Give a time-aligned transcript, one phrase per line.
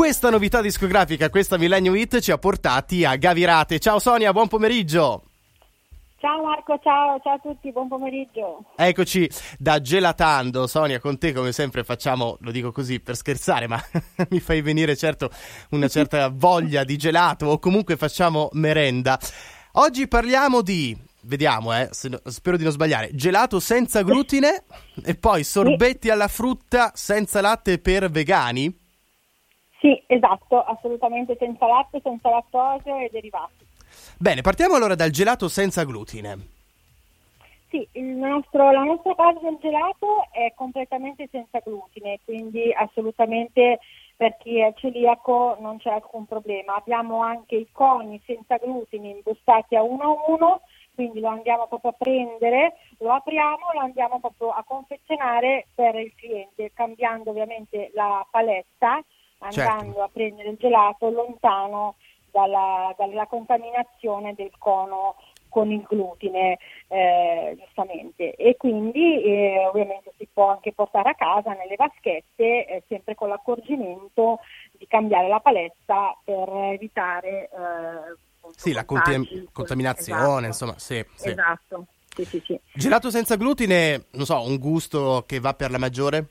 [0.00, 3.78] questa novità discografica, questa Millennium Hit, ci ha portati a Gavirate.
[3.78, 5.24] Ciao Sonia, buon pomeriggio.
[6.16, 8.64] Ciao Marco, ciao, ciao a tutti, buon pomeriggio.
[8.76, 9.28] Eccoci
[9.58, 13.78] da Gelatando, Sonia, con te come sempre facciamo, lo dico così per scherzare, ma
[14.30, 15.28] mi fai venire certo
[15.72, 19.18] una certa voglia di gelato o comunque facciamo merenda.
[19.72, 24.64] Oggi parliamo di, vediamo eh, no, spero di non sbagliare, gelato senza glutine
[25.04, 28.79] e poi sorbetti alla frutta senza latte per vegani?
[29.80, 33.66] Sì, esatto, assolutamente senza latte, senza lattosio e derivati.
[34.18, 36.58] Bene, partiamo allora dal gelato senza glutine.
[37.70, 43.78] Sì, nostro, la nostra base del gelato è completamente senza glutine, quindi assolutamente
[44.16, 46.74] per chi è celiaco non c'è alcun problema.
[46.74, 50.60] Abbiamo anche i coni senza glutine imbustati a uno a uno,
[50.94, 56.12] quindi lo andiamo proprio a prendere, lo apriamo, lo andiamo proprio a confezionare per il
[56.16, 59.02] cliente, cambiando ovviamente la paletta,
[59.40, 60.02] andando certo.
[60.02, 61.96] a prendere il gelato lontano
[62.30, 65.16] dalla, dalla contaminazione del cono
[65.48, 71.54] con il glutine eh, giustamente e quindi eh, ovviamente si può anche portare a casa
[71.54, 74.38] nelle vaschette eh, sempre con l'accorgimento
[74.78, 80.46] di cambiare la paletta per evitare eh, sì, la conti- contaminazione esatto.
[80.46, 81.30] insomma sì, sì.
[81.30, 82.60] esatto sì, sì, sì.
[82.72, 86.26] gelato senza glutine non so un gusto che va per la maggiore?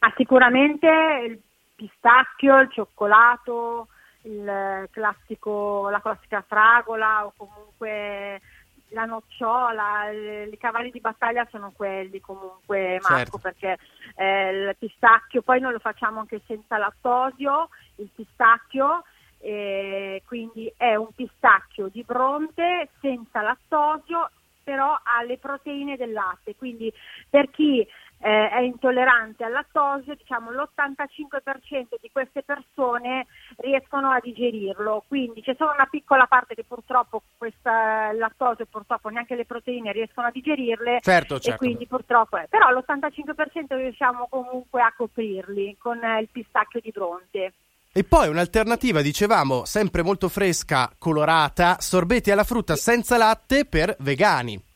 [0.00, 0.86] Ma sicuramente
[1.26, 1.40] il
[1.80, 3.88] pistacchio, il cioccolato
[4.22, 8.40] il classico, la classica fragola o comunque
[8.88, 13.38] la nocciola, i cavalli di battaglia sono quelli comunque Marco certo.
[13.38, 13.78] perché
[14.16, 19.04] eh, il pistacchio poi noi lo facciamo anche senza lattosio, il pistacchio
[19.38, 24.30] eh, quindi è un pistacchio di bronte senza lattosio
[24.62, 26.92] però ha le proteine del latte quindi
[27.30, 27.86] per chi
[28.22, 33.26] eh, è intollerante al lattosio, diciamo l'85% di queste persone
[33.56, 39.34] riescono a digerirlo, quindi c'è solo una piccola parte che purtroppo questa lattosio purtroppo neanche
[39.34, 41.50] le proteine riescono a digerirle certo, certo.
[41.50, 42.46] e quindi purtroppo è.
[42.48, 47.52] però l'85% riusciamo comunque a coprirli con il pistacchio di bronte.
[47.92, 54.69] E poi un'alternativa, dicevamo, sempre molto fresca, colorata, sorbetti alla frutta senza latte per vegani.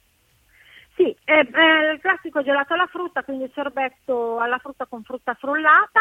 [0.94, 6.00] Sì, è, è il classico gelato alla frutta, quindi sorbetto alla frutta con frutta frullata.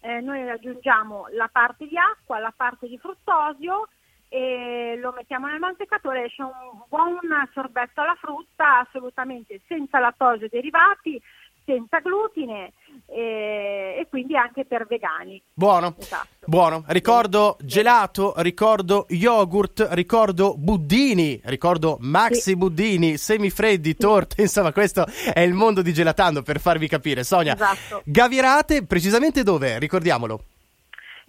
[0.00, 3.88] Eh, noi aggiungiamo la parte di acqua, la parte di fruttosio
[4.28, 7.18] e lo mettiamo nel mantecatore, esce un buon
[7.52, 11.20] sorbetto alla frutta assolutamente senza lattosio derivati,
[11.64, 12.72] senza glutine
[13.10, 15.42] e, e, quindi anche per vegani.
[15.54, 16.46] Buono, esatto.
[16.46, 16.84] buono.
[16.88, 17.66] Ricordo sì.
[17.66, 22.56] gelato, ricordo yogurt, ricordo buddini, ricordo maxi sì.
[22.56, 27.24] buddini, semifreddi, torte, insomma questo è il mondo di gelatando per farvi capire.
[27.24, 28.02] Sonia, esatto.
[28.04, 29.78] Gavirate, precisamente dove?
[29.78, 30.40] Ricordiamolo.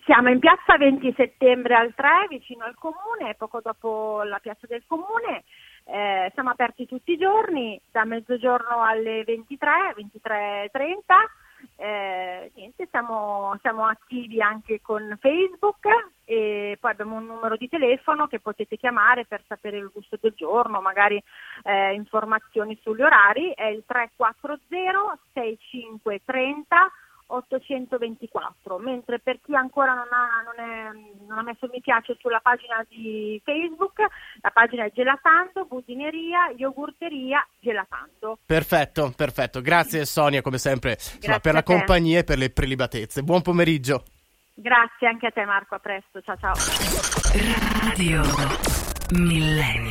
[0.03, 4.83] Siamo in piazza 20 settembre al 3, vicino al comune, poco dopo la piazza del
[4.87, 5.43] comune.
[5.85, 10.69] Eh, siamo aperti tutti i giorni, da mezzogiorno alle 23, 23.30.
[11.81, 15.87] Eh, niente, siamo, siamo, attivi anche con Facebook
[16.25, 20.33] e poi abbiamo un numero di telefono che potete chiamare per sapere il gusto del
[20.35, 21.23] giorno, magari
[21.63, 26.91] eh, informazioni sugli orari, è il 340 6530
[27.29, 32.39] 824, mentre per chi ancora non ha, non, è, non ha, messo mi piace sulla
[32.39, 33.99] pagina di Facebook,
[34.41, 38.39] la pagina è Gelatando, Budineria, Yogurteria, Gelatando.
[38.45, 39.61] Perfetto, perfetto.
[39.61, 43.21] Grazie Sonia come sempre insomma, per la compagnia e per le prelibatezze.
[43.21, 44.03] Buon pomeriggio.
[44.53, 46.53] Grazie anche a te Marco, a presto, ciao ciao.
[47.83, 48.21] Radio
[49.11, 49.89] Millennio.